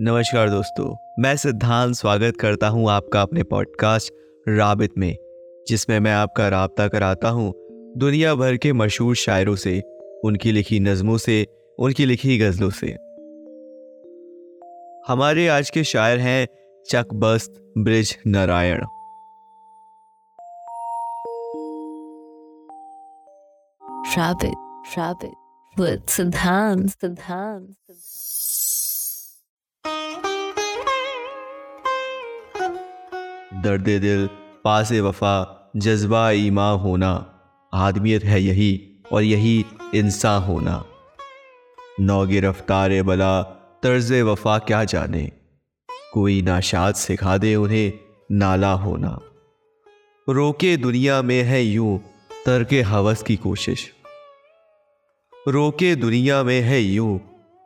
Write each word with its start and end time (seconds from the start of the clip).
नमस्कार 0.00 0.50
दोस्तों 0.50 0.96
मैं 1.18 1.36
सिद्धांत 1.36 1.94
स्वागत 1.94 2.36
करता 2.40 2.68
हूँ 2.68 2.90
आपका 2.90 3.22
अपने 3.22 3.42
पॉडकास्ट 3.42 4.12
राबित 4.48 4.90
में 4.98 5.16
जिसमें 5.68 6.00
मैं 6.00 6.12
आपका 6.12 6.48
रबता 6.48 6.88
कराता 6.88 7.28
हूँ 7.28 7.54
दुनिया 7.96 8.34
भर 8.34 8.56
के 8.56 8.72
मशहूर 8.72 9.14
शायरों 9.16 9.56
से 9.56 9.82
उनकी 10.24 10.52
लिखी 10.52 10.80
नज़मों 10.80 11.18
से 11.18 11.46
उनकी 11.78 12.04
लिखी 12.04 12.38
गज़लों 12.38 12.70
से। 12.70 12.86
हमारे 15.12 15.48
आज 15.48 15.70
के 15.70 15.84
शायर 15.84 16.18
हैं 16.18 16.46
Chakbast 16.88 17.72
Brij 17.78 18.18
Narayan. 18.26 18.84
rabbit, 24.96 25.34
with 25.76 26.06
Siddhant, 26.06 26.90
Siddhant, 26.90 27.68
दर्द 33.62 33.82
दिल 33.82 34.26
पास 34.64 34.92
वफा 34.92 35.70
जज्बा 35.76 36.30
ईमा 36.30 36.70
होना। 36.70 37.40
आदमियत 37.74 38.24
है 38.24 38.42
यही 38.42 39.02
और 39.12 39.22
यही 39.22 39.64
इंसान 39.94 40.42
होना। 40.42 40.84
नौ 42.00 42.26
रफ्तार 42.30 43.02
बला 43.02 43.42
तर्ज 43.82 44.12
वफा 44.12 44.58
क्या 44.58 44.84
जाने? 44.84 45.32
कोई 46.12 46.42
नाशाद 46.42 46.94
सिखा 46.94 47.38
दे 47.38 47.56
उन्हें 47.56 47.92
नाला 48.32 48.72
होना। 48.72 49.20
रोके 50.28 50.76
दुनिया 50.76 51.22
में 51.22 51.42
है 51.42 51.64
यूँ, 51.64 51.98
तर्क 52.46 52.84
हवस 52.86 53.22
की 53.22 53.36
कोशिश। 53.36 53.92
रोके 55.48 55.96
दुनिया 55.96 56.42
में 56.42 56.60
है 56.60 56.80
यूँ, 56.80 57.18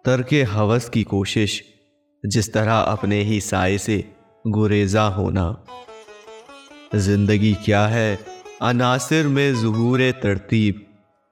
तर्क 0.05 0.49
हवस 0.51 0.89
की 0.89 1.03
कोशिश। 1.03 1.65
जिस 2.27 2.53
तरह 2.53 2.79
अपने 2.79 3.23
ही 3.23 3.41
साय 3.41 3.79
से 3.79 4.22
गुरेजा 4.45 5.03
होना। 5.03 5.65
ज़िंदगी 6.95 7.53
क्या 7.55 7.87
है? 7.87 8.19
अनासिर 8.63 9.27
में 9.27 9.55
जहूर 9.55 10.11
तरतीब। 10.13 10.87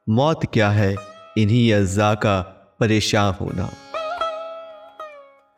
मौत 0.06 0.46
क्या 0.52 0.70
है? 0.70 0.94
इन्हीं 1.38 1.72
अज्जा 1.72 2.14
का 2.14 2.40
परेशान 2.80 3.34
होना। 3.34 3.68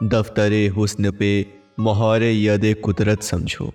दफ्तर 0.02 0.72
हुस्न 0.76 1.10
पे 1.10 1.46
मोहर 1.80 2.22
यद 2.22 2.74
कुदरत 2.84 3.22
समझो। 3.22 3.72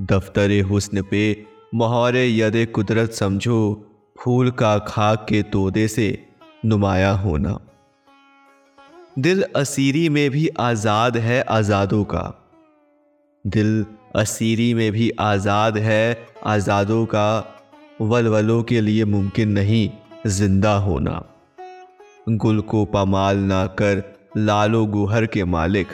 दफ्तर 0.00 0.60
हुस्न 0.60 1.02
पे 1.02 1.46
मोहर 1.74 2.16
यद 2.16 2.66
कुदरत 2.74 3.12
समझो। 3.12 3.84
फूल 4.18 4.50
का 4.50 4.78
खाक 4.78 5.26
के 5.28 5.42
तोदे 5.42 5.88
से 5.88 6.26
नुमाया 6.64 7.10
होना। 7.10 7.58
दिल 9.18 9.44
असीरी 9.56 10.08
में 10.08 10.30
भी 10.30 10.48
आज़ाद 10.60 11.16
है 11.16 11.42
आज़ादों 11.42 12.04
का। 12.04 12.47
दिल 13.48 13.84
असीरी 14.16 14.72
में 14.74 14.90
भी 14.92 15.10
आज़ाद 15.20 15.76
है, 15.78 16.26
आज़ादों 16.46 17.04
का 17.06 17.28
वलवलों 18.00 18.62
के 18.62 18.80
लिए 18.80 19.04
मुमकिन 19.04 19.48
नहीं 19.48 19.88
ज़िंदा 20.28 20.74
होना। 20.78 21.22
गुल 22.30 22.60
को 22.62 22.84
पामाल 22.84 23.36
ना 23.44 23.66
कर 23.80 24.02
लालो 24.36 24.84
गुहर 24.86 25.26
के 25.26 25.44
मालिक। 25.46 25.92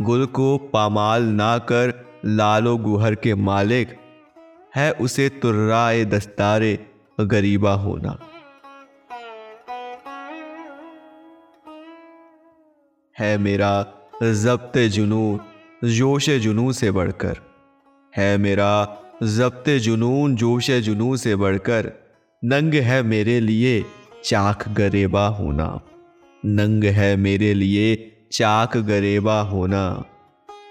गुल 0.00 0.24
को 0.26 0.56
पामाल 0.72 1.22
ना 1.32 1.56
कर 1.70 1.92
लालो 2.26 2.76
गुहर 2.78 3.14
के 3.14 3.34
मालिक। 3.42 3.96
है 4.76 4.90
उसे 5.00 5.28
तुर्राए 5.42 6.04
दस्तारे 6.04 6.78
गरीबा 7.18 7.72
होना। 7.78 8.18
है 13.16 13.36
मेरा 13.38 13.74
जब्त 14.22 14.78
जुनून 14.90 15.40
जोश 15.84 16.30
जुनू 16.30 16.72
से 16.72 16.90
बढ़कर। 16.90 17.36
है 18.16 18.38
मेरा 18.38 18.72
जब्त 19.22 19.70
जुनून 19.70 20.36
जोश 20.36 20.70
जुनू 20.70 21.16
से 21.16 21.36
बढ़कर। 21.36 21.92
नंग 22.44 22.74
है 22.74 23.02
मेरे 23.02 23.40
लिए 23.40 23.84
चाक 24.24 24.68
गरेबा 24.68 25.26
होना। 25.26 25.80
नंग 26.44 26.84
है 26.84 27.16
मेरे 27.16 27.54
लिए 27.54 28.12
चाक 28.32 28.76
गरेबा 28.76 29.40
होना। 29.40 30.04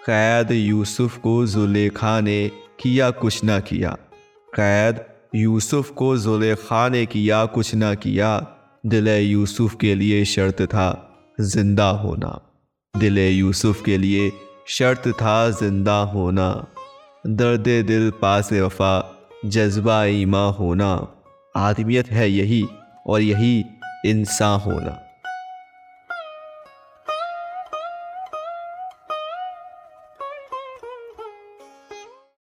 कैद 0.05 0.51
यूसुफ 0.51 1.17
को 1.17 1.45
जुलेखा 1.47 2.19
ने 2.21 2.51
किया 2.79 3.09
कुछ 3.11 3.43
ना 3.43 3.59
किया। 3.59 3.91
कैद 4.55 5.03
यूसुफ 5.35 5.89
को 5.89 6.17
जुलेखा 6.17 6.89
ने 6.89 7.05
किया 7.05 7.45
कुछ 7.45 7.75
ना 7.75 7.93
किया। 7.95 8.47
दिल 8.85 9.07
यूसुफ 9.07 9.75
के 9.81 9.95
लिए 9.95 10.25
शर्त 10.25 10.61
था 10.61 10.87
ज़िंदा 11.41 11.89
होना। 11.89 12.39
दिल 12.97 13.19
यूसुफ 13.19 13.83
के 13.83 13.97
लिए 13.97 14.31
शर्त 14.67 15.07
था 15.07 15.49
ज़िंदा 15.49 15.97
होना। 16.01 16.67
दर्द 17.27 17.67
दिल 17.87 18.11
पास 18.21 18.53
वफा, 18.53 19.15
जज्बा 19.45 20.05
ईमा 20.05 20.45
होना। 20.49 21.07
आदमियत 21.55 22.07
है 22.07 22.31
यही 22.31 22.67
और 23.07 23.21
यही 23.21 23.65
इंसान 24.05 24.59
होना। 24.59 25.02